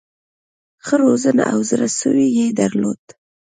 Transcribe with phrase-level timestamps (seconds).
[0.85, 3.03] ښه روزنه او زړه سوی یې درلود.